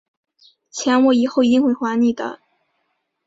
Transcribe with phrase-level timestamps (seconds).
[0.71, 2.39] 钱我以后一定会还你的